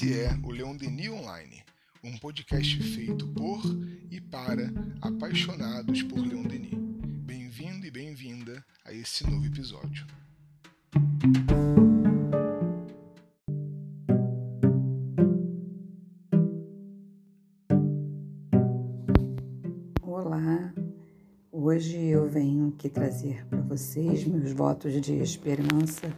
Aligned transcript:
Esse 0.00 0.18
é 0.18 0.30
o 0.42 0.50
Leon 0.50 0.74
Denis 0.76 1.10
Online, 1.10 1.62
um 2.02 2.16
podcast 2.16 2.82
feito 2.82 3.28
por 3.34 3.60
e 4.10 4.18
para 4.18 4.72
apaixonados 5.02 6.02
por 6.04 6.20
Leon 6.20 6.44
Denis. 6.44 6.72
Bem-vindo 7.26 7.84
e 7.84 7.90
bem-vinda 7.90 8.64
a 8.82 8.94
esse 8.94 9.28
novo 9.28 9.44
episódio. 9.44 10.06
Olá, 20.00 20.72
hoje 21.52 21.98
eu 21.98 22.26
venho 22.26 22.68
aqui 22.68 22.88
trazer 22.88 23.44
para 23.48 23.60
vocês 23.60 24.24
meus 24.24 24.52
votos 24.52 24.98
de 24.98 25.16
esperança 25.16 26.10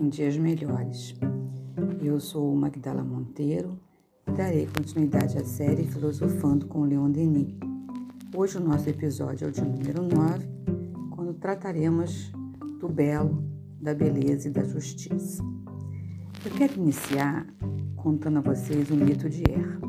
em 0.00 0.08
dias 0.08 0.36
melhores. 0.36 1.12
Eu 2.06 2.20
sou 2.20 2.54
Magdala 2.54 3.02
Monteiro 3.02 3.76
e 4.28 4.30
darei 4.30 4.68
continuidade 4.68 5.38
à 5.38 5.44
série 5.44 5.82
Filosofando 5.82 6.64
com 6.68 6.84
Leon 6.84 7.10
Denis. 7.10 7.52
Hoje 8.32 8.58
o 8.58 8.60
nosso 8.60 8.88
episódio 8.88 9.44
é 9.44 9.48
o 9.48 9.50
de 9.50 9.60
número 9.60 10.04
9, 10.04 10.46
quando 11.10 11.34
trataremos 11.34 12.30
do 12.78 12.88
belo, 12.88 13.42
da 13.80 13.92
beleza 13.92 14.46
e 14.46 14.52
da 14.52 14.62
justiça. 14.62 15.42
Eu 16.44 16.52
quero 16.52 16.74
iniciar 16.74 17.44
contando 17.96 18.38
a 18.38 18.42
vocês 18.42 18.88
o 18.88 18.94
mito 18.94 19.28
de 19.28 19.42
Er. 19.42 19.80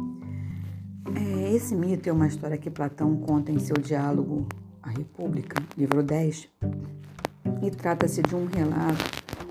É, 1.15 1.53
esse 1.53 1.75
mito 1.75 2.09
é 2.09 2.11
uma 2.11 2.25
história 2.25 2.57
que 2.57 2.71
Platão 2.71 3.15
conta 3.17 3.51
em 3.51 3.59
seu 3.59 3.75
diálogo 3.75 4.47
A 4.81 4.89
República, 4.89 5.61
livro 5.77 6.01
10, 6.01 6.49
e 7.61 7.69
trata-se 7.69 8.23
de 8.23 8.35
um 8.35 8.47
relato 8.47 9.05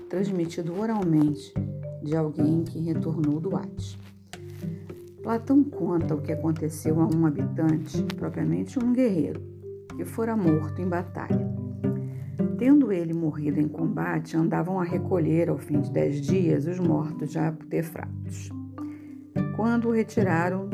transmitido 0.09 0.77
oralmente 0.77 1.53
de 2.07 2.15
alguém 2.15 2.63
que 2.63 2.79
retornou 2.79 3.37
do 3.37 3.53
Hades. 3.53 3.99
Platão 5.21 5.61
conta 5.61 6.15
o 6.15 6.21
que 6.21 6.31
aconteceu 6.31 7.01
a 7.01 7.05
um 7.05 7.25
habitante, 7.25 8.01
propriamente 8.15 8.79
um 8.79 8.93
guerreiro, 8.93 9.41
que 9.97 10.05
fora 10.05 10.33
morto 10.37 10.81
em 10.81 10.87
batalha. 10.87 11.45
Tendo 12.57 12.93
ele 12.93 13.13
morrido 13.13 13.59
em 13.59 13.67
combate, 13.67 14.37
andavam 14.37 14.79
a 14.79 14.85
recolher 14.85 15.49
ao 15.49 15.57
fim 15.57 15.81
de 15.81 15.91
dez 15.91 16.21
dias 16.21 16.65
os 16.65 16.79
mortos 16.79 17.33
já 17.33 17.51
putefratos. 17.51 18.49
Quando 19.57 19.89
o 19.89 19.91
retiraram 19.91 20.69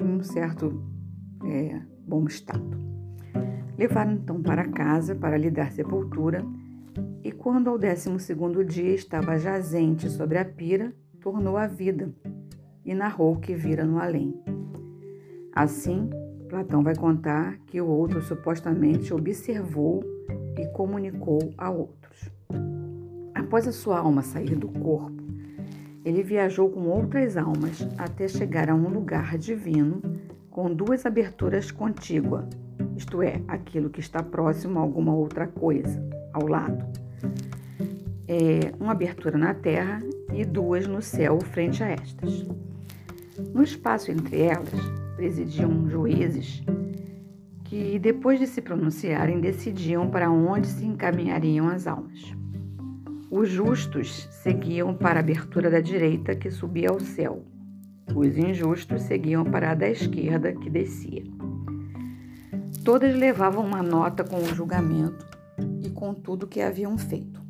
em 0.00 0.06
um 0.06 0.22
certo 0.22 0.82
é, 1.44 1.78
bom 2.06 2.24
estado. 2.24 2.78
Levaram 3.76 4.12
então 4.12 4.42
para 4.42 4.66
casa 4.68 5.14
para 5.14 5.36
lhe 5.36 5.50
dar 5.50 5.70
sepultura 5.72 6.42
e 7.22 7.30
quando 7.30 7.68
ao 7.68 7.78
décimo 7.78 8.18
segundo 8.18 8.64
dia 8.64 8.94
estava 8.94 9.38
jazente 9.38 10.08
sobre 10.08 10.38
a 10.38 10.44
pira, 10.44 10.92
tornou 11.20 11.56
à 11.56 11.66
vida 11.66 12.10
e 12.84 12.94
narrou 12.94 13.34
o 13.34 13.40
que 13.40 13.54
vira 13.54 13.84
no 13.84 13.98
além. 13.98 14.34
Assim, 15.52 16.08
Platão 16.48 16.82
vai 16.82 16.96
contar 16.96 17.58
que 17.66 17.80
o 17.80 17.86
outro 17.86 18.22
supostamente 18.22 19.12
observou 19.12 20.02
e 20.58 20.66
comunicou 20.68 21.52
a 21.58 21.70
outros. 21.70 22.30
Após 23.34 23.68
a 23.68 23.72
sua 23.72 23.98
alma 23.98 24.22
sair 24.22 24.56
do 24.56 24.68
corpo, 24.68 25.22
ele 26.04 26.22
viajou 26.22 26.70
com 26.70 26.88
outras 26.88 27.36
almas 27.36 27.86
até 27.98 28.26
chegar 28.26 28.70
a 28.70 28.74
um 28.74 28.88
lugar 28.88 29.36
divino 29.36 30.00
com 30.50 30.72
duas 30.72 31.04
aberturas 31.04 31.70
contíguas, 31.70 32.48
isto 32.96 33.22
é, 33.22 33.42
aquilo 33.46 33.90
que 33.90 34.00
está 34.00 34.22
próximo 34.22 34.78
a 34.78 34.82
alguma 34.82 35.14
outra 35.14 35.46
coisa, 35.46 36.02
ao 36.32 36.46
lado 36.46 36.99
é, 38.30 38.72
uma 38.78 38.92
abertura 38.92 39.36
na 39.36 39.52
terra 39.52 40.00
e 40.32 40.44
duas 40.44 40.86
no 40.86 41.02
céu 41.02 41.40
frente 41.40 41.82
a 41.82 41.88
estas. 41.88 42.46
No 43.52 43.62
espaço 43.62 44.12
entre 44.12 44.42
elas 44.42 44.70
presidiam 45.16 45.88
juízes 45.88 46.62
que, 47.64 47.98
depois 47.98 48.38
de 48.38 48.46
se 48.46 48.62
pronunciarem, 48.62 49.40
decidiam 49.40 50.08
para 50.08 50.30
onde 50.30 50.68
se 50.68 50.84
encaminhariam 50.84 51.68
as 51.68 51.86
almas. 51.86 52.32
Os 53.30 53.48
justos 53.48 54.28
seguiam 54.30 54.94
para 54.94 55.18
a 55.18 55.22
abertura 55.22 55.70
da 55.70 55.80
direita 55.80 56.34
que 56.34 56.50
subia 56.50 56.90
ao 56.90 57.00
céu. 57.00 57.44
Os 58.14 58.36
injustos 58.36 59.02
seguiam 59.02 59.44
para 59.44 59.72
a 59.72 59.74
da 59.74 59.88
esquerda 59.88 60.52
que 60.52 60.70
descia. 60.70 61.24
Todas 62.84 63.14
levavam 63.14 63.64
uma 63.64 63.82
nota 63.82 64.24
com 64.24 64.36
o 64.36 64.54
julgamento 64.54 65.39
com 66.00 66.14
tudo 66.14 66.46
que 66.46 66.62
haviam 66.62 66.96
feito. 66.96 67.42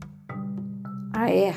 A 1.13 1.31
Er 1.31 1.55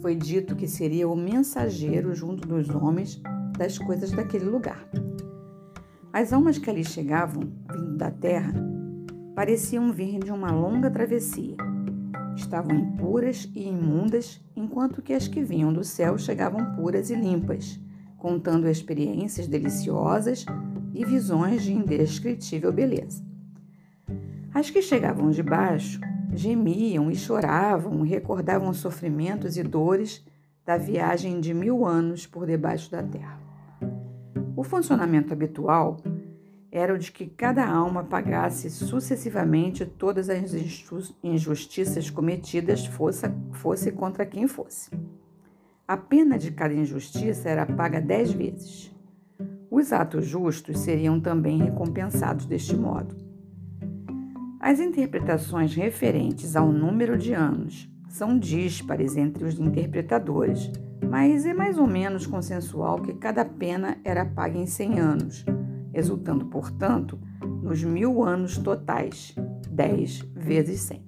foi 0.00 0.14
dito 0.14 0.54
que 0.54 0.68
seria 0.68 1.08
o 1.08 1.16
mensageiro 1.16 2.14
junto 2.14 2.46
dos 2.46 2.70
homens 2.70 3.20
das 3.58 3.76
coisas 3.76 4.12
daquele 4.12 4.44
lugar. 4.44 4.88
As 6.12 6.32
almas 6.32 6.56
que 6.56 6.70
ali 6.70 6.84
chegavam, 6.84 7.42
vindo 7.72 7.96
da 7.96 8.12
terra, 8.12 8.54
pareciam 9.34 9.92
vir 9.92 10.20
de 10.20 10.30
uma 10.30 10.52
longa 10.52 10.88
travessia. 10.88 11.56
Estavam 12.36 12.76
impuras 12.76 13.50
e 13.52 13.68
imundas, 13.68 14.40
enquanto 14.54 15.02
que 15.02 15.14
as 15.14 15.26
que 15.26 15.42
vinham 15.42 15.72
do 15.72 15.82
céu 15.82 16.16
chegavam 16.16 16.76
puras 16.76 17.10
e 17.10 17.16
limpas, 17.16 17.80
contando 18.18 18.68
experiências 18.68 19.48
deliciosas 19.48 20.46
e 20.94 21.04
visões 21.04 21.64
de 21.64 21.72
indescritível 21.72 22.72
beleza. 22.72 23.24
As 24.54 24.70
que 24.70 24.80
chegavam 24.80 25.30
de 25.30 25.42
baixo 25.42 26.00
gemiam 26.36 27.10
e 27.10 27.16
choravam 27.16 28.02
recordavam 28.02 28.72
sofrimentos 28.72 29.56
e 29.56 29.62
dores 29.62 30.24
da 30.64 30.76
viagem 30.76 31.40
de 31.40 31.54
mil 31.54 31.86
anos 31.86 32.26
por 32.26 32.46
debaixo 32.46 32.90
da 32.90 33.02
terra. 33.02 33.40
O 34.54 34.62
funcionamento 34.62 35.32
habitual 35.32 35.96
era 36.70 36.92
o 36.92 36.98
de 36.98 37.10
que 37.10 37.26
cada 37.26 37.66
alma 37.66 38.04
pagasse 38.04 38.68
sucessivamente 38.68 39.86
todas 39.86 40.28
as 40.28 40.52
injustiças 41.22 42.10
cometidas, 42.10 42.84
fosse, 42.84 43.26
fosse 43.52 43.90
contra 43.92 44.26
quem 44.26 44.46
fosse. 44.46 44.90
A 45.88 45.96
pena 45.96 46.38
de 46.38 46.50
cada 46.50 46.74
injustiça 46.74 47.48
era 47.48 47.64
paga 47.64 48.00
dez 48.00 48.30
vezes. 48.32 48.94
Os 49.70 49.92
atos 49.92 50.26
justos 50.26 50.80
seriam 50.80 51.20
também 51.20 51.62
recompensados 51.62 52.44
deste 52.44 52.76
modo. 52.76 53.25
As 54.66 54.80
interpretações 54.80 55.76
referentes 55.76 56.56
ao 56.56 56.72
número 56.72 57.16
de 57.16 57.32
anos 57.32 57.88
são 58.08 58.36
díspares 58.36 59.16
entre 59.16 59.44
os 59.44 59.60
interpretadores, 59.60 60.72
mas 61.08 61.46
é 61.46 61.54
mais 61.54 61.78
ou 61.78 61.86
menos 61.86 62.26
consensual 62.26 63.00
que 63.00 63.14
cada 63.14 63.44
pena 63.44 63.96
era 64.02 64.26
paga 64.26 64.58
em 64.58 64.66
100 64.66 64.98
anos, 64.98 65.44
resultando, 65.92 66.46
portanto, 66.46 67.16
nos 67.62 67.84
mil 67.84 68.24
anos 68.24 68.58
totais, 68.58 69.36
10 69.70 70.22
vezes 70.34 70.80
100. 70.80 71.02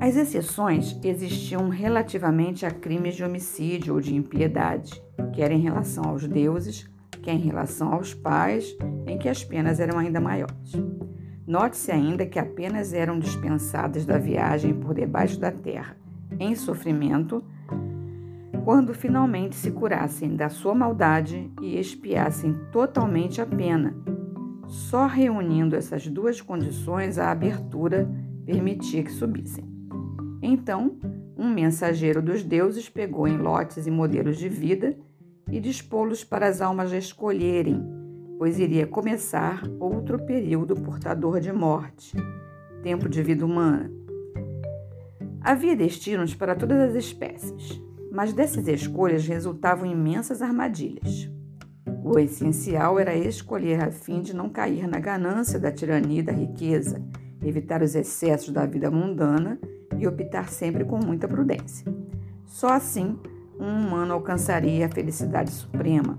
As 0.00 0.16
exceções 0.16 0.98
existiam 1.04 1.68
relativamente 1.68 2.64
a 2.64 2.70
crimes 2.70 3.16
de 3.16 3.22
homicídio 3.22 3.96
ou 3.96 4.00
de 4.00 4.14
impiedade, 4.14 4.98
quer 5.34 5.52
em 5.52 5.60
relação 5.60 6.04
aos 6.04 6.26
deuses, 6.26 6.90
quer 7.20 7.34
em 7.34 7.40
relação 7.40 7.92
aos 7.92 8.14
pais, 8.14 8.74
em 9.06 9.18
que 9.18 9.28
as 9.28 9.44
penas 9.44 9.78
eram 9.78 9.98
ainda 9.98 10.22
maiores. 10.22 10.72
Note-se 11.50 11.90
ainda 11.90 12.24
que 12.24 12.38
apenas 12.38 12.92
eram 12.92 13.18
dispensadas 13.18 14.06
da 14.06 14.16
viagem 14.16 14.72
por 14.72 14.94
debaixo 14.94 15.36
da 15.40 15.50
terra, 15.50 15.96
em 16.38 16.54
sofrimento, 16.54 17.42
quando 18.64 18.94
finalmente 18.94 19.56
se 19.56 19.72
curassem 19.72 20.36
da 20.36 20.48
sua 20.48 20.76
maldade 20.76 21.50
e 21.60 21.76
expiassem 21.76 22.54
totalmente 22.70 23.40
a 23.40 23.46
pena. 23.46 23.96
Só 24.68 25.08
reunindo 25.08 25.74
essas 25.74 26.06
duas 26.06 26.40
condições 26.40 27.18
a 27.18 27.32
abertura 27.32 28.08
permitia 28.46 29.02
que 29.02 29.10
subissem. 29.10 29.64
Então, 30.40 31.00
um 31.36 31.52
mensageiro 31.52 32.22
dos 32.22 32.44
deuses 32.44 32.88
pegou 32.88 33.26
em 33.26 33.36
lotes 33.36 33.88
e 33.88 33.90
modelos 33.90 34.38
de 34.38 34.48
vida 34.48 34.96
e 35.50 35.58
dispô-los 35.58 36.22
para 36.22 36.46
as 36.46 36.60
almas 36.60 36.92
escolherem 36.92 37.99
pois 38.40 38.58
iria 38.58 38.86
começar 38.86 39.62
outro 39.78 40.18
período 40.24 40.74
portador 40.74 41.40
de 41.40 41.52
morte, 41.52 42.16
tempo 42.82 43.06
de 43.06 43.22
vida 43.22 43.44
humana. 43.44 43.92
Havia 45.42 45.76
destinos 45.76 46.34
para 46.34 46.54
todas 46.54 46.78
as 46.78 46.94
espécies, 46.94 47.78
mas 48.10 48.32
dessas 48.32 48.66
escolhas 48.66 49.26
resultavam 49.26 49.84
imensas 49.84 50.40
armadilhas. 50.40 51.30
O 52.02 52.18
essencial 52.18 52.98
era 52.98 53.14
escolher 53.14 53.82
a 53.82 53.90
fim 53.90 54.22
de 54.22 54.34
não 54.34 54.48
cair 54.48 54.88
na 54.88 54.98
ganância 54.98 55.58
da 55.58 55.70
tirania 55.70 56.20
e 56.20 56.24
da 56.24 56.32
riqueza, 56.32 57.04
evitar 57.44 57.82
os 57.82 57.94
excessos 57.94 58.54
da 58.54 58.64
vida 58.64 58.90
mundana 58.90 59.60
e 59.98 60.08
optar 60.08 60.48
sempre 60.48 60.82
com 60.86 60.96
muita 60.96 61.28
prudência. 61.28 61.94
Só 62.46 62.68
assim 62.68 63.18
um 63.58 63.66
humano 63.66 64.14
alcançaria 64.14 64.86
a 64.86 64.90
felicidade 64.90 65.50
suprema, 65.50 66.18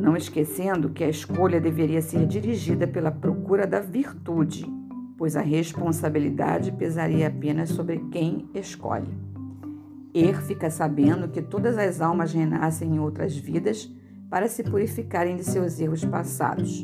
não 0.00 0.16
esquecendo 0.16 0.90
que 0.90 1.04
a 1.04 1.08
escolha 1.08 1.60
deveria 1.60 2.00
ser 2.00 2.26
dirigida 2.26 2.86
pela 2.86 3.10
procura 3.10 3.66
da 3.66 3.80
virtude, 3.80 4.64
pois 5.16 5.36
a 5.36 5.42
responsabilidade 5.42 6.72
pesaria 6.72 7.28
apenas 7.28 7.68
sobre 7.68 7.98
quem 8.10 8.48
escolhe. 8.54 9.14
Er 10.14 10.42
fica 10.42 10.70
sabendo 10.70 11.28
que 11.28 11.42
todas 11.42 11.76
as 11.76 12.00
almas 12.00 12.32
renascem 12.32 12.96
em 12.96 12.98
outras 12.98 13.36
vidas 13.36 13.88
para 14.30 14.48
se 14.48 14.64
purificarem 14.64 15.36
de 15.36 15.44
seus 15.44 15.78
erros 15.78 16.04
passados, 16.04 16.82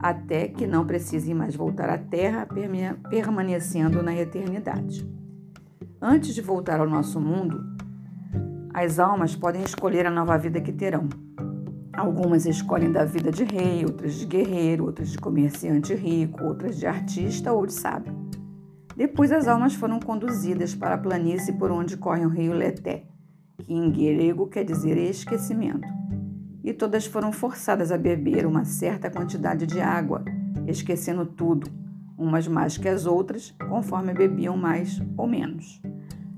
até 0.00 0.48
que 0.48 0.66
não 0.66 0.84
precisem 0.84 1.34
mais 1.34 1.54
voltar 1.54 1.88
à 1.88 1.96
Terra, 1.96 2.46
permanecendo 3.08 4.02
na 4.02 4.14
eternidade. 4.14 5.08
Antes 6.00 6.34
de 6.34 6.42
voltar 6.42 6.80
ao 6.80 6.88
nosso 6.88 7.20
mundo, 7.20 7.64
as 8.74 8.98
almas 8.98 9.34
podem 9.34 9.62
escolher 9.62 10.06
a 10.06 10.10
nova 10.10 10.36
vida 10.36 10.60
que 10.60 10.72
terão. 10.72 11.08
Algumas 11.98 12.46
escolhem 12.46 12.92
da 12.92 13.04
vida 13.04 13.32
de 13.32 13.42
rei, 13.42 13.84
outras 13.84 14.14
de 14.14 14.24
guerreiro, 14.24 14.84
outras 14.84 15.10
de 15.10 15.18
comerciante 15.18 15.92
rico, 15.96 16.44
outras 16.44 16.78
de 16.78 16.86
artista 16.86 17.52
ou 17.52 17.66
de 17.66 17.72
sábio. 17.72 18.14
Depois 18.96 19.32
as 19.32 19.48
almas 19.48 19.74
foram 19.74 19.98
conduzidas 19.98 20.76
para 20.76 20.94
a 20.94 20.98
planície 20.98 21.52
por 21.54 21.72
onde 21.72 21.96
corre 21.96 22.24
o 22.24 22.28
rio 22.28 22.52
Leté, 22.52 23.02
que 23.58 23.74
em 23.74 23.90
grego 23.90 24.46
quer 24.46 24.62
dizer 24.62 24.96
esquecimento. 24.96 25.88
E 26.62 26.72
todas 26.72 27.04
foram 27.04 27.32
forçadas 27.32 27.90
a 27.90 27.98
beber 27.98 28.46
uma 28.46 28.64
certa 28.64 29.10
quantidade 29.10 29.66
de 29.66 29.80
água, 29.80 30.24
esquecendo 30.68 31.26
tudo, 31.26 31.68
umas 32.16 32.46
mais 32.46 32.78
que 32.78 32.88
as 32.88 33.06
outras, 33.06 33.52
conforme 33.68 34.14
bebiam 34.14 34.56
mais 34.56 35.02
ou 35.16 35.26
menos. 35.26 35.82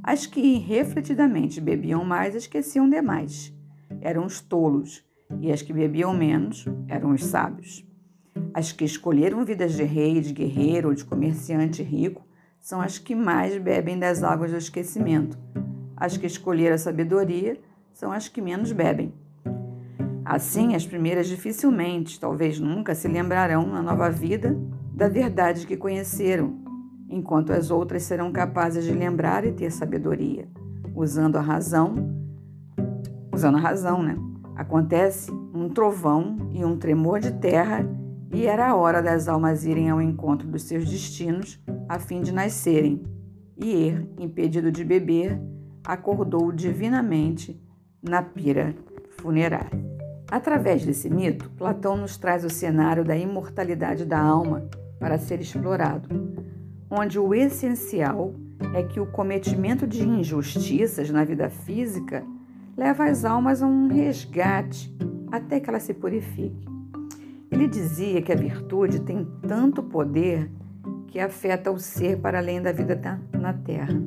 As 0.02 0.24
que 0.24 0.56
refletidamente 0.56 1.60
bebiam 1.60 2.02
mais 2.02 2.34
esqueciam 2.34 2.88
demais. 2.88 3.54
Eram 4.00 4.24
os 4.24 4.40
tolos 4.40 5.04
e 5.40 5.52
as 5.52 5.62
que 5.62 5.72
bebiam 5.72 6.14
menos 6.14 6.66
eram 6.88 7.12
os 7.12 7.24
sábios. 7.24 7.86
As 8.52 8.72
que 8.72 8.84
escolheram 8.84 9.44
vidas 9.44 9.74
de 9.74 9.84
rei, 9.84 10.20
de 10.20 10.32
guerreiro 10.32 10.88
ou 10.88 10.94
de 10.94 11.04
comerciante 11.04 11.82
rico 11.82 12.26
são 12.58 12.80
as 12.80 12.98
que 12.98 13.14
mais 13.14 13.56
bebem 13.58 13.98
das 13.98 14.22
águas 14.22 14.50
do 14.50 14.56
esquecimento. 14.56 15.38
As 15.96 16.16
que 16.16 16.26
escolheram 16.26 16.74
a 16.74 16.78
sabedoria 16.78 17.58
são 17.92 18.12
as 18.12 18.28
que 18.28 18.40
menos 18.40 18.72
bebem. 18.72 19.12
Assim, 20.24 20.74
as 20.74 20.86
primeiras 20.86 21.26
dificilmente, 21.26 22.20
talvez 22.20 22.60
nunca, 22.60 22.94
se 22.94 23.08
lembrarão 23.08 23.66
na 23.66 23.82
nova 23.82 24.10
vida 24.10 24.56
da 24.92 25.08
verdade 25.08 25.66
que 25.66 25.76
conheceram, 25.76 26.58
enquanto 27.08 27.52
as 27.52 27.70
outras 27.70 28.02
serão 28.02 28.30
capazes 28.30 28.84
de 28.84 28.92
lembrar 28.92 29.44
e 29.44 29.52
ter 29.52 29.70
sabedoria, 29.72 30.46
usando 30.94 31.36
a 31.36 31.40
razão, 31.40 32.14
usando 33.32 33.56
a 33.56 33.60
razão, 33.60 34.02
né? 34.02 34.16
Acontece 34.60 35.32
um 35.54 35.70
trovão 35.70 36.50
e 36.52 36.62
um 36.62 36.76
tremor 36.76 37.18
de 37.18 37.32
terra, 37.32 37.82
e 38.30 38.44
era 38.44 38.68
a 38.68 38.76
hora 38.76 39.02
das 39.02 39.26
almas 39.26 39.64
irem 39.64 39.88
ao 39.88 40.02
encontro 40.02 40.46
dos 40.46 40.64
seus 40.64 40.84
destinos 40.84 41.58
a 41.88 41.98
fim 41.98 42.20
de 42.20 42.30
nascerem. 42.30 43.02
E 43.56 43.86
Er, 43.86 44.06
impedido 44.18 44.70
de 44.70 44.84
beber, 44.84 45.40
acordou 45.82 46.52
divinamente 46.52 47.58
na 48.02 48.22
pira 48.22 48.74
funerária. 49.12 49.82
Através 50.30 50.84
desse 50.84 51.08
mito, 51.08 51.48
Platão 51.52 51.96
nos 51.96 52.18
traz 52.18 52.44
o 52.44 52.50
cenário 52.50 53.02
da 53.02 53.16
imortalidade 53.16 54.04
da 54.04 54.20
alma 54.20 54.68
para 54.98 55.16
ser 55.16 55.40
explorado, 55.40 56.06
onde 56.90 57.18
o 57.18 57.34
essencial 57.34 58.34
é 58.74 58.82
que 58.82 59.00
o 59.00 59.06
cometimento 59.06 59.86
de 59.86 60.06
injustiças 60.06 61.08
na 61.08 61.24
vida 61.24 61.48
física 61.48 62.22
leva 62.80 63.04
as 63.04 63.26
almas 63.26 63.62
a 63.62 63.66
um 63.66 63.88
resgate 63.88 64.90
até 65.30 65.60
que 65.60 65.68
ela 65.68 65.78
se 65.78 65.92
purifique. 65.92 66.66
Ele 67.50 67.68
dizia 67.68 68.22
que 68.22 68.32
a 68.32 68.34
virtude 68.34 69.00
tem 69.00 69.28
tanto 69.46 69.82
poder 69.82 70.50
que 71.06 71.20
afeta 71.20 71.70
o 71.70 71.78
ser 71.78 72.18
para 72.18 72.38
além 72.38 72.62
da 72.62 72.72
vida 72.72 72.98
na 73.38 73.52
terra. 73.52 74.00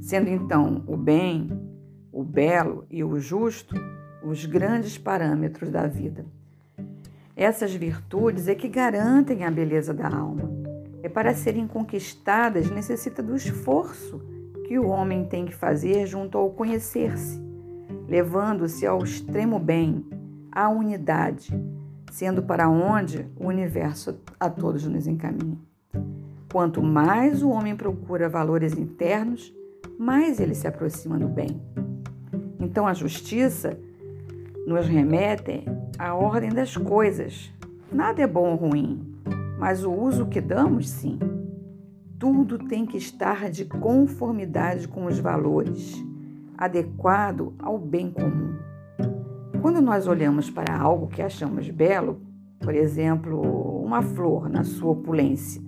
Sendo 0.00 0.28
então 0.30 0.84
o 0.86 0.96
bem, 0.96 1.48
o 2.12 2.22
belo 2.22 2.86
e 2.88 3.02
o 3.02 3.18
justo 3.18 3.74
os 4.22 4.46
grandes 4.46 4.96
parâmetros 4.96 5.68
da 5.68 5.88
vida. 5.88 6.24
Essas 7.34 7.74
virtudes 7.74 8.46
é 8.46 8.54
que 8.54 8.68
garantem 8.68 9.42
a 9.42 9.50
beleza 9.50 9.92
da 9.92 10.08
alma. 10.08 10.48
É 11.02 11.08
para 11.08 11.34
serem 11.34 11.66
conquistadas 11.66 12.70
necessita 12.70 13.20
do 13.20 13.34
esforço 13.34 14.22
que 14.68 14.78
o 14.78 14.86
homem 14.86 15.24
tem 15.24 15.44
que 15.44 15.54
fazer 15.56 16.06
junto 16.06 16.38
ao 16.38 16.50
conhecer-se 16.50 17.49
levando-se 18.10 18.84
ao 18.84 19.04
extremo 19.04 19.56
bem, 19.60 20.04
à 20.50 20.68
unidade, 20.68 21.48
sendo 22.10 22.42
para 22.42 22.68
onde 22.68 23.24
o 23.36 23.46
universo 23.46 24.18
a 24.38 24.50
todos 24.50 24.84
nos 24.84 25.06
encaminha. 25.06 25.56
Quanto 26.52 26.82
mais 26.82 27.40
o 27.40 27.50
homem 27.50 27.76
procura 27.76 28.28
valores 28.28 28.76
internos, 28.76 29.54
mais 29.96 30.40
ele 30.40 30.56
se 30.56 30.66
aproxima 30.66 31.20
do 31.20 31.28
bem. 31.28 31.62
Então 32.58 32.84
a 32.84 32.94
justiça 32.94 33.78
nos 34.66 34.88
remete 34.88 35.64
à 35.96 36.12
ordem 36.12 36.50
das 36.50 36.76
coisas. 36.76 37.52
Nada 37.92 38.22
é 38.22 38.26
bom 38.26 38.50
ou 38.50 38.56
ruim, 38.56 39.06
mas 39.56 39.84
o 39.84 39.92
uso 39.92 40.26
que 40.26 40.40
damos, 40.40 40.90
sim. 40.90 41.16
Tudo 42.18 42.58
tem 42.58 42.84
que 42.84 42.96
estar 42.96 43.48
de 43.48 43.64
conformidade 43.66 44.88
com 44.88 45.06
os 45.06 45.20
valores 45.20 46.09
adequado 46.60 47.54
ao 47.58 47.78
bem 47.78 48.10
comum. 48.10 48.54
Quando 49.62 49.80
nós 49.80 50.06
olhamos 50.06 50.50
para 50.50 50.78
algo 50.78 51.06
que 51.06 51.22
achamos 51.22 51.70
belo, 51.70 52.20
por 52.60 52.74
exemplo, 52.74 53.40
uma 53.82 54.02
flor 54.02 54.50
na 54.50 54.62
sua 54.62 54.90
opulência, 54.90 55.62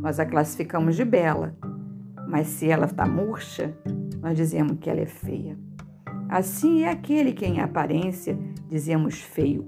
nós 0.00 0.18
a 0.18 0.26
classificamos 0.26 0.96
de 0.96 1.04
bela, 1.04 1.56
mas 2.28 2.48
se 2.48 2.68
ela 2.68 2.86
está 2.86 3.06
murcha, 3.06 3.72
nós 4.20 4.36
dizemos 4.36 4.76
que 4.80 4.90
ela 4.90 5.00
é 5.00 5.06
feia. 5.06 5.56
Assim 6.28 6.82
é 6.82 6.90
aquele 6.90 7.32
que 7.32 7.46
em 7.46 7.60
aparência 7.60 8.36
dizemos 8.68 9.20
feio. 9.20 9.64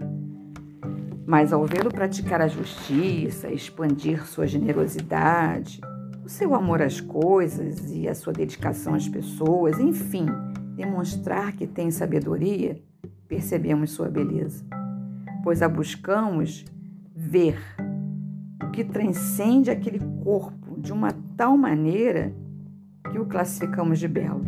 Mas 1.25 1.53
ao 1.53 1.65
vê-lo 1.65 1.91
praticar 1.91 2.41
a 2.41 2.49
justiça, 2.49 3.49
expandir 3.53 4.27
sua 4.27 4.47
generosidade, 4.47 5.81
o 6.25 6.29
seu 6.29 6.55
amor 6.55 6.83
às 6.83 7.01
coisas 7.01 7.91
e 7.93 8.09
a 8.09 8.15
sua 8.15 8.33
dedicação 8.33 8.95
às 8.95 9.09
pessoas, 9.09 9.79
enfim, 9.79 10.27
demonstrar 10.77 11.57
que 11.57 11.67
tem 11.67 11.91
sabedoria, 11.91 12.79
percebemos 13.27 13.91
sua 13.91 14.09
beleza, 14.09 14.65
pois 15.43 15.63
a 15.63 15.69
buscamos 15.69 16.65
ver 17.15 17.59
o 18.63 18.71
que 18.71 18.85
transcende 18.85 19.71
aquele 19.71 19.99
corpo 20.23 20.79
de 20.79 20.93
uma 20.93 21.13
tal 21.37 21.57
maneira 21.57 22.33
que 23.11 23.19
o 23.19 23.25
classificamos 23.25 23.99
de 23.99 24.07
belo. 24.07 24.45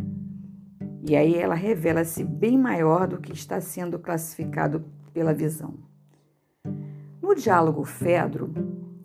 E 1.02 1.16
aí 1.16 1.34
ela 1.34 1.54
revela-se 1.54 2.22
bem 2.22 2.58
maior 2.58 3.08
do 3.08 3.18
que 3.18 3.32
está 3.32 3.60
sendo 3.60 3.98
classificado 3.98 4.84
pela 5.14 5.32
visão. 5.32 5.74
No 7.22 7.34
diálogo 7.34 7.84
Fedro, 7.84 8.52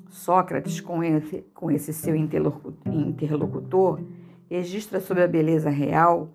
Sócrates, 0.09 0.81
com 0.81 1.03
esse, 1.03 1.41
com 1.53 1.71
esse 1.71 1.93
seu 1.93 2.15
interlocutor, 2.15 4.01
registra 4.49 4.99
sobre 4.99 5.23
a 5.23 5.27
beleza 5.27 5.69
real 5.69 6.29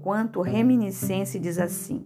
quanto 0.00 0.40
reminiscência 0.40 1.38
diz 1.38 1.58
assim. 1.58 2.04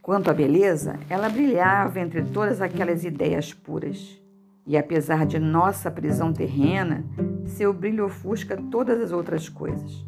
Quanto 0.00 0.30
à 0.30 0.34
beleza, 0.34 0.98
ela 1.08 1.28
brilhava 1.28 2.00
entre 2.00 2.22
todas 2.22 2.60
aquelas 2.60 3.04
ideias 3.04 3.52
puras. 3.52 4.20
E 4.66 4.76
apesar 4.76 5.26
de 5.26 5.38
nossa 5.38 5.90
prisão 5.90 6.32
terrena, 6.32 7.04
seu 7.44 7.72
brilho 7.72 8.06
ofusca 8.06 8.56
todas 8.56 9.00
as 9.00 9.12
outras 9.12 9.48
coisas. 9.48 10.04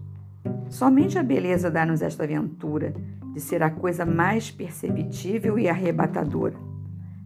Somente 0.69 1.19
a 1.19 1.23
beleza 1.23 1.71
dá-nos 1.71 2.03
esta 2.03 2.25
aventura 2.25 2.95
de 3.33 3.41
ser 3.41 3.63
a 3.63 3.71
coisa 3.71 4.05
mais 4.05 4.51
perceptível 4.51 5.59
e 5.59 5.69
arrebatadora. 5.69 6.57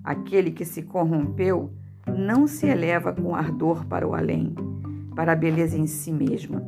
Aquele 0.03 0.51
que 0.51 0.65
se 0.65 0.83
corrompeu 0.83 1.73
não 2.07 2.47
se 2.47 2.67
eleva 2.67 3.13
com 3.13 3.35
ardor 3.35 3.85
para 3.87 4.07
o 4.07 4.15
além, 4.15 4.55
para 5.15 5.33
a 5.33 5.37
beleza 5.37 5.77
em 5.77 5.87
si 5.87 6.13
mesma. 6.13 6.63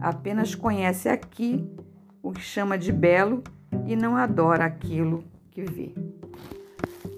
Apenas 0.00 0.54
conhece 0.54 1.08
aqui 1.08 1.66
o 2.24 2.32
que 2.32 2.40
chama 2.40 2.78
de 2.78 2.90
belo 2.90 3.44
e 3.86 3.94
não 3.94 4.16
adora 4.16 4.64
aquilo 4.64 5.22
que 5.50 5.62
vê. 5.62 5.94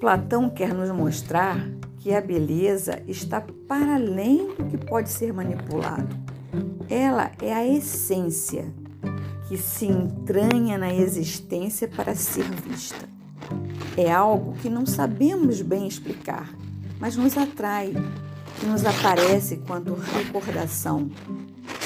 Platão 0.01 0.51
quer 0.51 0.75
nos 0.75 0.91
mostrar 0.91 1.65
que 1.99 2.13
a 2.13 2.21
beleza 2.21 3.01
está 3.07 3.41
para 3.69 3.95
além 3.95 4.49
do 4.55 4.65
que 4.65 4.77
pode 4.77 5.09
ser 5.09 5.33
manipulado. 5.33 6.15
Ela 6.91 7.31
é 7.41 7.55
a 7.55 7.65
essência 7.65 8.67
que 9.49 9.57
se 9.57 9.87
entranha 9.87 10.77
na 10.77 10.93
existência 10.93 11.87
para 11.87 12.17
ser 12.17 12.45
vista. 12.51 13.09
É 13.97 14.11
algo 14.11 14.55
que 14.55 14.69
não 14.69 14.85
sabemos 14.85 15.63
bem 15.63 15.87
explicar, 15.87 16.53
mas 16.99 17.17
nos 17.17 17.39
atrai, 17.39 17.95
que 18.59 18.67
nos 18.67 18.85
aparece 18.85 19.59
quanto 19.59 19.95
recordação, 19.95 21.09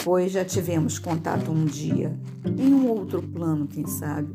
pois 0.04 0.32
já 0.32 0.44
tivemos 0.44 0.98
contato 0.98 1.50
um 1.50 1.64
dia, 1.64 2.16
em 2.44 2.72
um 2.72 2.88
outro 2.88 3.22
plano, 3.22 3.66
quem 3.66 3.86
sabe, 3.86 4.34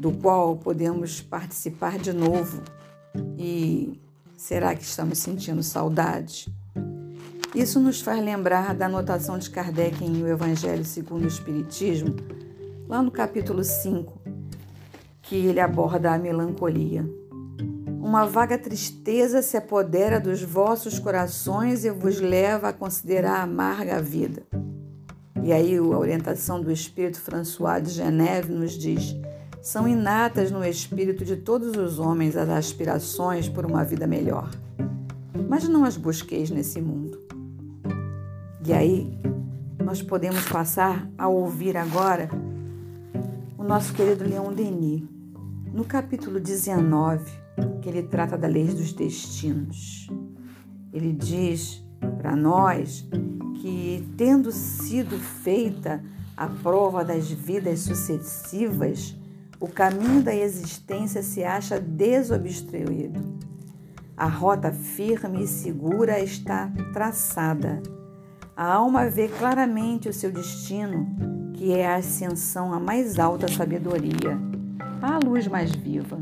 do 0.00 0.12
qual 0.12 0.56
podemos 0.56 1.20
participar 1.20 1.98
de 1.98 2.12
novo. 2.12 2.62
E 3.36 4.00
será 4.36 4.74
que 4.74 4.82
estamos 4.82 5.18
sentindo 5.18 5.62
saudade? 5.62 6.52
Isso 7.54 7.78
nos 7.78 8.00
faz 8.00 8.24
lembrar 8.24 8.74
da 8.74 8.86
anotação 8.86 9.38
de 9.38 9.50
Kardec 9.50 10.02
em 10.02 10.22
O 10.22 10.26
Evangelho 10.26 10.84
segundo 10.84 11.24
o 11.24 11.28
Espiritismo, 11.28 12.16
lá 12.88 13.02
no 13.02 13.10
capítulo 13.10 13.62
5, 13.62 14.18
que 15.20 15.36
ele 15.36 15.60
aborda 15.60 16.14
a 16.14 16.18
melancolia. 16.18 17.08
Uma 18.00 18.26
vaga 18.26 18.58
tristeza 18.58 19.42
se 19.42 19.56
apodera 19.56 20.18
dos 20.18 20.42
vossos 20.42 20.98
corações 20.98 21.84
e 21.84 21.90
vos 21.90 22.18
leva 22.18 22.70
a 22.70 22.72
considerar 22.72 23.42
amarga 23.42 23.96
a 23.96 24.00
vida. 24.00 24.42
E 25.42 25.52
aí 25.52 25.76
a 25.76 25.82
orientação 25.82 26.60
do 26.60 26.70
espírito 26.70 27.20
François 27.20 27.82
de 27.82 27.90
Geneve 27.90 28.52
nos 28.52 28.72
diz: 28.72 29.16
são 29.60 29.88
inatas 29.88 30.50
no 30.50 30.64
espírito 30.64 31.24
de 31.24 31.36
todos 31.36 31.76
os 31.76 31.98
homens 31.98 32.36
as 32.36 32.48
aspirações 32.48 33.48
por 33.48 33.66
uma 33.66 33.84
vida 33.84 34.06
melhor. 34.06 34.50
Mas 35.48 35.68
não 35.68 35.84
as 35.84 35.96
busqueis 35.96 36.50
nesse 36.50 36.80
mundo. 36.80 37.20
E 38.64 38.72
aí 38.72 39.18
nós 39.84 40.00
podemos 40.00 40.48
passar 40.48 41.08
a 41.18 41.28
ouvir 41.28 41.76
agora 41.76 42.30
o 43.58 43.64
nosso 43.64 43.92
querido 43.92 44.24
Leon 44.24 44.52
Denis, 44.52 45.02
no 45.72 45.84
capítulo 45.84 46.40
19, 46.40 47.24
que 47.80 47.88
ele 47.88 48.02
trata 48.02 48.38
da 48.38 48.46
lei 48.46 48.66
dos 48.66 48.92
destinos. 48.92 50.08
Ele 50.92 51.12
diz 51.12 51.84
para 52.18 52.34
nós 52.34 53.08
que, 53.62 54.04
tendo 54.16 54.50
sido 54.50 55.16
feita 55.16 56.02
a 56.36 56.48
prova 56.48 57.04
das 57.04 57.30
vidas 57.30 57.78
sucessivas, 57.78 59.16
o 59.60 59.68
caminho 59.68 60.20
da 60.20 60.34
existência 60.34 61.22
se 61.22 61.44
acha 61.44 61.78
desobstruído. 61.78 63.20
A 64.16 64.26
rota 64.26 64.72
firme 64.72 65.44
e 65.44 65.46
segura 65.46 66.18
está 66.18 66.72
traçada. 66.92 67.80
A 68.56 68.66
alma 68.66 69.08
vê 69.08 69.28
claramente 69.28 70.08
o 70.08 70.12
seu 70.12 70.32
destino, 70.32 71.52
que 71.54 71.72
é 71.72 71.86
a 71.86 71.96
ascensão 71.96 72.72
à 72.72 72.80
mais 72.80 73.20
alta 73.20 73.46
sabedoria, 73.46 74.36
à 75.00 75.20
luz 75.24 75.46
mais 75.46 75.70
viva. 75.70 76.20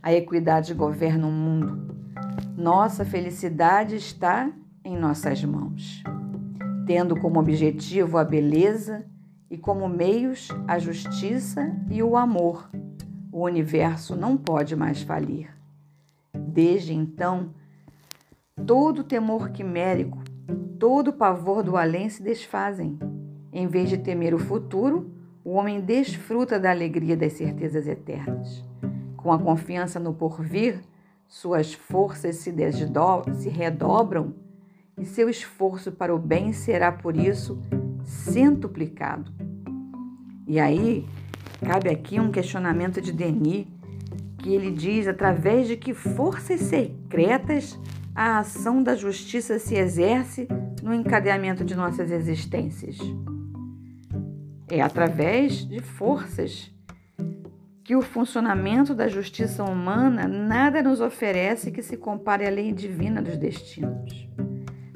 A 0.00 0.12
equidade 0.12 0.72
governa 0.72 1.26
o 1.26 1.32
mundo. 1.32 1.96
Nossa 2.56 3.04
felicidade 3.04 3.96
está 3.96 4.52
em 4.84 4.96
nossas 4.96 5.42
mãos, 5.42 6.04
tendo 6.86 7.18
como 7.18 7.40
objetivo 7.40 8.18
a 8.18 8.24
beleza 8.24 9.04
e 9.50 9.56
como 9.56 9.88
meios 9.88 10.48
a 10.66 10.78
justiça 10.78 11.74
e 11.90 12.02
o 12.02 12.16
amor. 12.16 12.70
O 13.32 13.42
universo 13.44 14.14
não 14.16 14.36
pode 14.36 14.76
mais 14.76 15.02
falir. 15.02 15.50
Desde 16.32 16.94
então, 16.94 17.50
todo 18.66 19.04
temor 19.04 19.50
quimérico, 19.50 20.18
todo 20.78 21.12
pavor 21.12 21.62
do 21.62 21.76
além 21.76 22.08
se 22.08 22.22
desfazem. 22.22 22.98
Em 23.52 23.66
vez 23.66 23.88
de 23.88 23.98
temer 23.98 24.34
o 24.34 24.38
futuro, 24.38 25.10
o 25.44 25.52
homem 25.52 25.80
desfruta 25.80 26.58
da 26.58 26.70
alegria 26.70 27.16
das 27.16 27.34
certezas 27.34 27.86
eternas. 27.86 28.64
Com 29.16 29.32
a 29.32 29.38
confiança 29.38 29.98
no 29.98 30.14
porvir, 30.14 30.80
suas 31.26 31.74
forças 31.74 32.36
se, 32.36 32.54
se 33.34 33.48
redobram 33.48 34.34
e 34.98 35.04
seu 35.04 35.28
esforço 35.28 35.92
para 35.92 36.14
o 36.14 36.18
bem 36.18 36.52
será, 36.52 36.92
por 36.92 37.16
isso, 37.16 37.60
centuplicado. 38.04 39.32
E 40.46 40.60
aí, 40.60 41.06
cabe 41.64 41.88
aqui 41.88 42.20
um 42.20 42.30
questionamento 42.30 43.00
de 43.00 43.12
Denis, 43.12 43.66
que 44.38 44.52
ele 44.52 44.70
diz 44.70 45.08
através 45.08 45.66
de 45.66 45.76
que 45.76 45.94
forças 45.94 46.60
secretas 46.60 47.78
a 48.14 48.38
ação 48.38 48.82
da 48.82 48.94
justiça 48.94 49.58
se 49.58 49.74
exerce 49.74 50.46
no 50.82 50.94
encadeamento 50.94 51.64
de 51.64 51.74
nossas 51.74 52.10
existências. 52.10 52.98
É 54.68 54.80
através 54.80 55.66
de 55.66 55.80
forças 55.80 56.70
que 57.82 57.96
o 57.96 58.02
funcionamento 58.02 58.94
da 58.94 59.08
justiça 59.08 59.64
humana 59.64 60.26
nada 60.26 60.82
nos 60.82 61.00
oferece 61.00 61.70
que 61.70 61.82
se 61.82 61.96
compare 61.96 62.46
à 62.46 62.50
lei 62.50 62.72
divina 62.72 63.20
dos 63.20 63.36
destinos. 63.36 64.28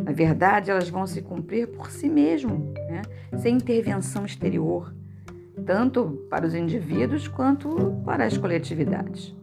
Na 0.08 0.14
verdade, 0.14 0.70
elas 0.70 0.88
vão 0.88 1.06
se 1.06 1.20
cumprir 1.20 1.68
por 1.68 1.90
si 1.90 2.08
mesmo, 2.08 2.72
né? 2.88 3.02
sem 3.36 3.56
intervenção 3.56 4.24
exterior 4.24 4.90
tanto 5.64 6.26
para 6.30 6.46
os 6.46 6.54
indivíduos 6.54 7.28
quanto 7.28 8.00
para 8.04 8.24
as 8.24 8.36
coletividades. 8.36 9.34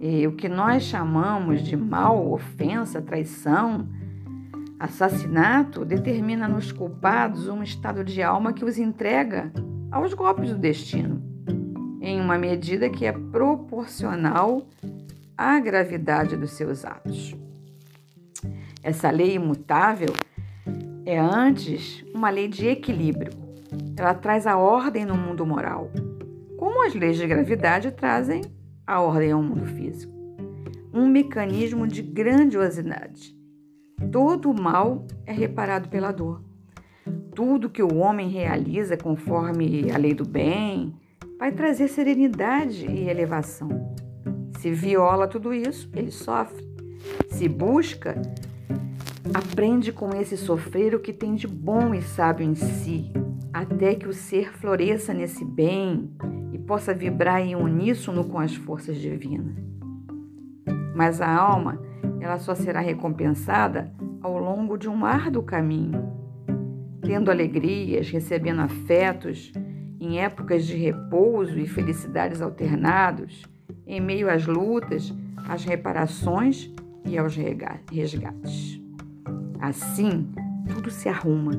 E 0.00 0.26
o 0.26 0.32
que 0.32 0.48
nós 0.48 0.84
chamamos 0.84 1.62
de 1.62 1.76
mal, 1.76 2.32
ofensa, 2.32 3.00
traição, 3.00 3.88
assassinato 4.78 5.84
determina 5.84 6.46
nos 6.46 6.70
culpados 6.70 7.48
um 7.48 7.62
estado 7.62 8.04
de 8.04 8.22
alma 8.22 8.52
que 8.52 8.64
os 8.64 8.78
entrega 8.78 9.52
aos 9.90 10.12
golpes 10.12 10.50
do 10.50 10.58
destino, 10.58 11.22
em 12.00 12.20
uma 12.20 12.38
medida 12.38 12.90
que 12.90 13.06
é 13.06 13.12
proporcional 13.12 14.66
à 15.36 15.58
gravidade 15.60 16.36
dos 16.36 16.52
seus 16.52 16.84
atos. 16.84 17.36
Essa 18.86 19.10
lei 19.10 19.34
imutável 19.34 20.14
é 21.04 21.18
antes 21.18 22.04
uma 22.14 22.30
lei 22.30 22.46
de 22.46 22.68
equilíbrio 22.68 23.32
ela 23.96 24.14
traz 24.14 24.46
a 24.46 24.56
ordem 24.56 25.04
no 25.04 25.16
mundo 25.16 25.44
moral, 25.44 25.90
como 26.56 26.86
as 26.86 26.94
leis 26.94 27.16
de 27.16 27.26
gravidade 27.26 27.90
trazem 27.90 28.42
a 28.86 29.00
ordem 29.00 29.32
ao 29.32 29.42
mundo 29.42 29.66
físico. 29.66 30.14
Um 30.94 31.08
mecanismo 31.08 31.84
de 31.84 32.00
grandiosidade. 32.00 33.36
Todo 34.12 34.52
o 34.52 34.54
mal 34.54 35.04
é 35.26 35.32
reparado 35.32 35.88
pela 35.88 36.12
dor. 36.12 36.44
Tudo 37.34 37.68
que 37.68 37.82
o 37.82 37.96
homem 37.96 38.28
realiza 38.28 38.96
conforme 38.96 39.90
a 39.90 39.98
lei 39.98 40.14
do 40.14 40.24
bem 40.24 40.94
vai 41.40 41.50
trazer 41.50 41.88
serenidade 41.88 42.86
e 42.86 43.08
elevação. 43.08 43.68
Se 44.58 44.70
viola 44.70 45.26
tudo 45.26 45.52
isso, 45.52 45.90
ele 45.92 46.12
sofre. 46.12 46.64
Se 47.28 47.48
busca, 47.48 48.20
aprende 49.34 49.92
com 49.92 50.10
esse 50.14 50.36
sofrer 50.36 50.94
o 50.94 51.00
que 51.00 51.12
tem 51.12 51.34
de 51.34 51.46
bom 51.46 51.94
e 51.94 52.02
sábio 52.02 52.44
em 52.44 52.54
si, 52.54 53.10
até 53.52 53.94
que 53.94 54.06
o 54.06 54.12
ser 54.12 54.52
floresça 54.52 55.12
nesse 55.14 55.44
bem 55.44 56.10
e 56.52 56.58
possa 56.58 56.94
vibrar 56.94 57.40
em 57.40 57.54
uníssono 57.54 58.24
com 58.24 58.38
as 58.38 58.54
forças 58.54 58.96
divinas. 58.96 59.56
Mas 60.94 61.20
a 61.20 61.28
alma, 61.28 61.80
ela 62.20 62.38
só 62.38 62.54
será 62.54 62.80
recompensada 62.80 63.92
ao 64.22 64.38
longo 64.38 64.76
de 64.76 64.88
um 64.88 65.04
árduo 65.04 65.42
caminho, 65.42 66.12
tendo 67.02 67.30
alegrias, 67.30 68.10
recebendo 68.10 68.60
afetos, 68.60 69.52
em 70.00 70.18
épocas 70.20 70.66
de 70.66 70.76
repouso 70.76 71.58
e 71.58 71.66
felicidades 71.66 72.40
alternados, 72.40 73.42
em 73.86 74.00
meio 74.00 74.30
às 74.30 74.46
lutas, 74.46 75.14
às 75.48 75.64
reparações 75.64 76.70
e 77.04 77.16
aos 77.16 77.36
resgates. 77.90 78.85
Assim, 79.60 80.28
tudo 80.68 80.90
se 80.90 81.08
arruma 81.08 81.52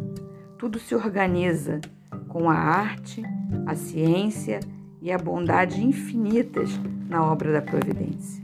tudo 0.58 0.80
se 0.80 0.96
organiza 0.96 1.80
com 2.28 2.50
a 2.50 2.56
arte, 2.56 3.24
a 3.66 3.76
ciência 3.76 4.60
e 5.02 5.12
a 5.12 5.18
bondade 5.18 5.84
infinitas 5.84 6.72
na 7.08 7.24
obra 7.24 7.54
da 7.54 7.62
providência. 7.62 8.44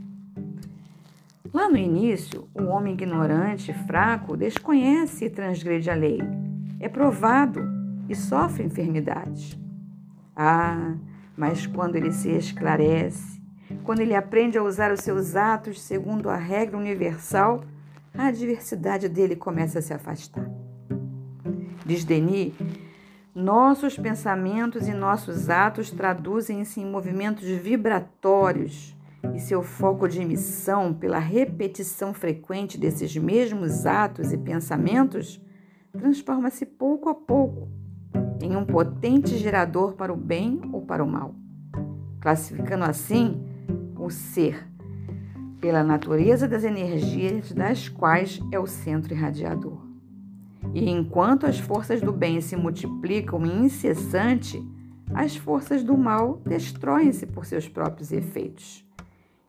Lá 1.52 1.68
no 1.68 1.76
início, 1.76 2.48
o 2.54 2.64
homem 2.64 2.94
ignorante, 2.94 3.72
fraco, 3.86 4.36
desconhece 4.36 5.26
e 5.26 5.30
transgride 5.30 5.90
a 5.90 5.94
lei, 5.94 6.20
é 6.80 6.88
provado 6.88 7.60
e 8.08 8.14
sofre 8.14 8.64
enfermidades. 8.64 9.58
Ah, 10.36 10.94
mas 11.36 11.66
quando 11.66 11.96
ele 11.96 12.12
se 12.12 12.30
esclarece, 12.30 13.40
quando 13.82 14.00
ele 14.00 14.14
aprende 14.14 14.58
a 14.58 14.62
usar 14.62 14.92
os 14.92 15.00
seus 15.00 15.36
atos 15.36 15.80
segundo 15.80 16.28
a 16.28 16.36
regra 16.36 16.76
universal, 16.76 17.64
a 18.16 18.28
adversidade 18.28 19.08
dele 19.08 19.34
começa 19.34 19.80
a 19.80 19.82
se 19.82 19.92
afastar. 19.92 20.48
Diz 21.84 22.04
Denis, 22.04 22.54
nossos 23.34 23.98
pensamentos 23.98 24.86
e 24.86 24.94
nossos 24.94 25.50
atos 25.50 25.90
traduzem-se 25.90 26.80
em 26.80 26.86
movimentos 26.86 27.44
vibratórios 27.44 28.96
e 29.34 29.40
seu 29.40 29.62
foco 29.62 30.08
de 30.08 30.20
emissão, 30.20 30.94
pela 30.94 31.18
repetição 31.18 32.14
frequente 32.14 32.78
desses 32.78 33.16
mesmos 33.16 33.86
atos 33.86 34.32
e 34.32 34.38
pensamentos, 34.38 35.40
transforma-se 35.92 36.64
pouco 36.64 37.08
a 37.08 37.14
pouco 37.14 37.68
em 38.40 38.54
um 38.56 38.64
potente 38.64 39.36
gerador 39.36 39.94
para 39.94 40.12
o 40.12 40.16
bem 40.16 40.60
ou 40.72 40.82
para 40.82 41.02
o 41.02 41.08
mal, 41.08 41.34
classificando 42.20 42.84
assim 42.84 43.42
o 43.96 44.10
ser 44.10 44.73
pela 45.64 45.82
natureza 45.82 46.46
das 46.46 46.62
energias 46.62 47.50
das 47.50 47.88
quais 47.88 48.38
é 48.52 48.58
o 48.58 48.66
centro 48.66 49.14
irradiador. 49.14 49.78
E 50.74 50.90
enquanto 50.90 51.46
as 51.46 51.58
forças 51.58 52.02
do 52.02 52.12
bem 52.12 52.38
se 52.42 52.54
multiplicam 52.54 53.46
incessante, 53.46 54.62
as 55.14 55.34
forças 55.36 55.82
do 55.82 55.96
mal 55.96 56.38
destroem-se 56.44 57.24
por 57.24 57.46
seus 57.46 57.66
próprios 57.66 58.12
efeitos 58.12 58.86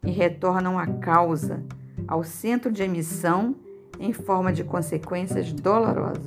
e 0.06 0.10
retornam 0.10 0.80
à 0.80 0.88
causa, 0.88 1.62
ao 2.08 2.24
centro 2.24 2.72
de 2.72 2.82
emissão, 2.82 3.54
em 4.00 4.14
forma 4.14 4.54
de 4.54 4.64
consequências 4.64 5.52
dolorosas. 5.52 6.24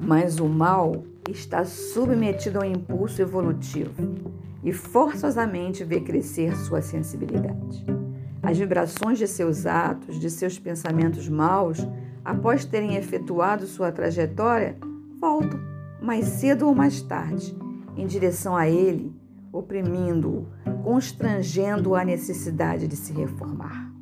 Mas 0.00 0.40
o 0.40 0.48
mal 0.48 1.04
está 1.28 1.66
submetido 1.66 2.60
ao 2.60 2.64
impulso 2.64 3.20
evolutivo 3.20 3.92
e 4.64 4.72
forçosamente 4.72 5.84
vê 5.84 6.00
crescer 6.00 6.56
sua 6.56 6.80
sensibilidade. 6.80 7.97
As 8.48 8.56
vibrações 8.56 9.18
de 9.18 9.26
seus 9.26 9.66
atos, 9.66 10.18
de 10.18 10.30
seus 10.30 10.58
pensamentos 10.58 11.28
maus, 11.28 11.86
após 12.24 12.64
terem 12.64 12.96
efetuado 12.96 13.66
sua 13.66 13.92
trajetória, 13.92 14.78
voltam, 15.20 15.60
mais 16.00 16.24
cedo 16.24 16.66
ou 16.66 16.74
mais 16.74 17.02
tarde, 17.02 17.54
em 17.94 18.06
direção 18.06 18.56
a 18.56 18.66
ele, 18.66 19.14
oprimindo-o, 19.52 20.48
constrangendo-o 20.82 21.94
à 21.94 22.02
necessidade 22.02 22.88
de 22.88 22.96
se 22.96 23.12
reformar. 23.12 23.92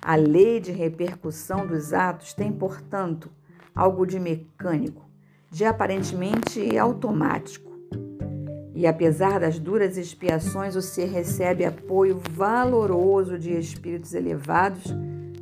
A 0.00 0.16
lei 0.16 0.58
de 0.58 0.72
repercussão 0.72 1.66
dos 1.66 1.92
atos 1.92 2.32
tem, 2.32 2.50
portanto, 2.50 3.30
algo 3.74 4.06
de 4.06 4.18
mecânico, 4.18 5.04
de 5.50 5.66
aparentemente 5.66 6.78
automático. 6.78 7.71
E 8.74 8.86
apesar 8.86 9.38
das 9.38 9.58
duras 9.58 9.96
expiações, 9.96 10.76
o 10.76 10.82
ser 10.82 11.06
recebe 11.06 11.64
apoio 11.64 12.20
valoroso 12.30 13.38
de 13.38 13.52
espíritos 13.52 14.14
elevados 14.14 14.84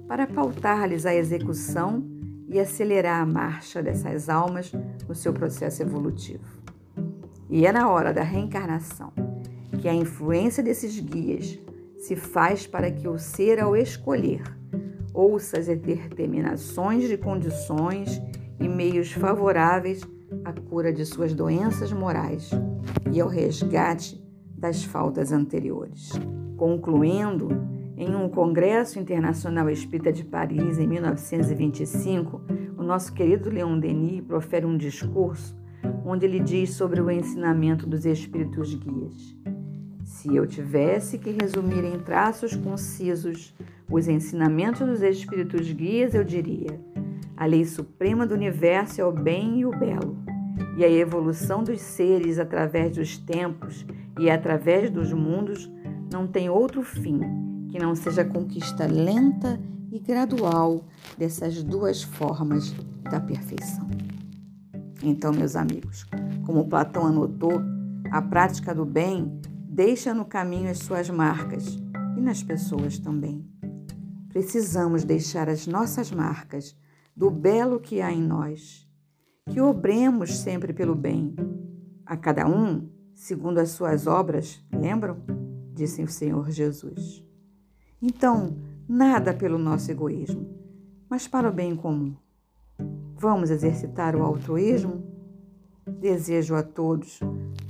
para 0.09 0.27
pautar-lhes 0.27 1.07
a 1.07 1.15
execução 1.15 2.03
e 2.49 2.59
acelerar 2.59 3.21
a 3.21 3.27
marcha 3.27 3.81
dessas 3.81 4.29
almas 4.29 4.73
no 5.09 5.15
seu 5.15 5.33
processo 5.33 5.83
evolutivo. 5.83 6.45
E 7.49 7.65
é 7.65 7.73
na 7.73 7.89
hora 7.89 8.13
da 8.13 8.23
reencarnação 8.23 9.13
que 9.81 9.89
a 9.89 9.95
influência 9.95 10.63
desses 10.63 10.99
guias 10.99 11.59
se 11.99 12.17
faz 12.17 12.67
para 12.67 12.91
que 12.91 13.07
o 13.07 13.19
ser, 13.19 13.61
ao 13.61 13.77
escolher, 13.77 14.43
ouça 15.15 15.59
as 15.59 15.67
determinações 15.67 17.09
de 17.09 17.17
condições 17.17 18.21
e 18.59 18.69
meios 18.69 19.13
favoráveis 19.13 20.03
à 20.45 20.53
cura 20.53 20.93
de 20.93 21.05
suas 21.05 21.35
doenças 21.35 21.93
morais 21.93 22.51
e 23.13 23.21
ao 23.21 23.29
resgate 23.29 24.23
das 24.57 24.85
faltas 24.85 25.33
anteriores. 25.33 26.13
Concluindo, 26.57 27.49
em 27.97 28.15
um 28.15 28.29
Congresso 28.29 28.99
Internacional 28.99 29.69
Espírita 29.69 30.13
de 30.13 30.25
Paris, 30.25 30.79
em 30.79 30.87
1925, 30.87 32.41
o 32.79 32.83
nosso 32.83 33.13
querido 33.13 33.51
Leon 33.51 33.79
Denis 33.79 34.23
profere 34.23 34.65
um 34.65 34.77
discurso 34.77 35.55
onde 36.05 36.27
ele 36.27 36.41
diz 36.41 36.71
sobre 36.71 37.01
o 37.01 37.11
ensinamento 37.11 37.87
dos 37.87 38.05
Espíritos 38.05 38.75
Guias. 38.75 39.37
Se 40.05 40.35
eu 40.35 40.47
tivesse 40.47 41.19
que 41.19 41.31
resumir 41.31 41.85
em 41.85 41.99
traços 41.99 42.57
concisos 42.57 43.55
os 43.91 44.09
ensinamentos 44.09 44.87
dos 44.87 45.03
Espíritos 45.03 45.71
Guias, 45.71 46.15
eu 46.15 46.25
diria: 46.25 46.81
a 47.41 47.47
lei 47.47 47.65
suprema 47.65 48.27
do 48.27 48.35
universo 48.35 49.01
é 49.01 49.05
o 49.05 49.11
bem 49.11 49.61
e 49.61 49.65
o 49.65 49.71
belo, 49.71 50.15
e 50.77 50.85
a 50.85 50.91
evolução 50.91 51.65
dos 51.65 51.81
seres 51.81 52.39
através 52.39 52.95
dos 52.95 53.17
tempos 53.17 53.87
e 54.19 54.29
através 54.29 54.91
dos 54.91 55.11
mundos 55.15 55.73
não 56.13 56.27
tem 56.27 56.51
outro 56.51 56.83
fim 56.83 57.19
que 57.71 57.79
não 57.79 57.95
seja 57.95 58.21
a 58.21 58.25
conquista 58.27 58.85
lenta 58.85 59.59
e 59.91 59.99
gradual 59.99 60.85
dessas 61.17 61.63
duas 61.63 62.03
formas 62.03 62.75
da 63.11 63.19
perfeição. 63.19 63.89
Então, 65.03 65.33
meus 65.33 65.57
amigos, 65.57 66.05
como 66.45 66.69
Platão 66.69 67.07
anotou, 67.07 67.63
a 68.11 68.21
prática 68.21 68.75
do 68.75 68.85
bem 68.85 69.41
deixa 69.67 70.13
no 70.13 70.27
caminho 70.27 70.71
as 70.71 70.81
suas 70.81 71.09
marcas 71.09 71.79
e 72.19 72.21
nas 72.21 72.43
pessoas 72.43 72.99
também. 72.99 73.43
Precisamos 74.29 75.05
deixar 75.05 75.49
as 75.49 75.67
nossas 75.67 76.13
marcas 76.13 76.77
do 77.21 77.31
belo 77.31 77.79
que 77.79 78.01
há 78.01 78.11
em 78.11 78.23
nós, 78.23 78.89
que 79.51 79.61
obremos 79.61 80.39
sempre 80.39 80.73
pelo 80.73 80.95
bem, 80.95 81.37
a 82.07 82.17
cada 82.17 82.49
um 82.49 82.89
segundo 83.15 83.59
as 83.59 83.73
suas 83.73 84.07
obras, 84.07 84.65
lembram? 84.73 85.19
Disse 85.75 86.03
o 86.03 86.09
Senhor 86.09 86.51
Jesus. 86.51 87.23
Então, 88.01 88.57
nada 88.89 89.35
pelo 89.35 89.59
nosso 89.59 89.91
egoísmo, 89.91 90.49
mas 91.11 91.29
para 91.29 91.51
o 91.51 91.53
bem 91.53 91.77
comum. 91.77 92.17
Vamos 93.17 93.51
exercitar 93.51 94.17
o 94.17 94.23
altruísmo? 94.23 95.05
Desejo 96.01 96.55
a 96.55 96.63
todos 96.63 97.21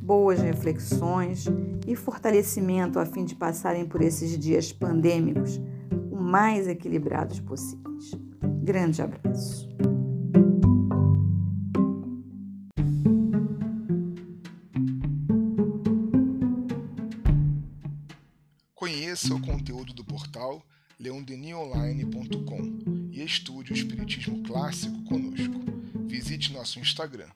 boas 0.01 0.39
reflexões 0.39 1.47
e 1.89 1.97
fortalecimento 1.97 3.01
a 3.01 3.05
fim 3.05 3.25
de 3.25 3.35
passarem 3.35 3.85
por 3.85 4.01
esses 4.01 4.39
dias 4.39 4.73
pandêmicos 4.73 5.61
o 6.09 6.15
mais 6.15 6.69
equilibrados 6.69 7.41
possíveis. 7.41 8.30
Grande 8.71 9.03
abraço. 9.03 9.69
Conheça 18.73 19.35
o 19.35 19.41
conteúdo 19.41 19.93
do 19.93 20.05
portal 20.05 20.65
leondenionline.com 21.01 23.11
e 23.11 23.25
estude 23.25 23.73
o 23.73 23.75
Espiritismo 23.75 24.41
Clássico 24.45 25.03
conosco. 25.03 25.53
Visite 26.07 26.53
nosso 26.53 26.79
Instagram, 26.79 27.31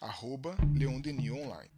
arroba 0.00 0.56
leondenionline. 0.74 1.70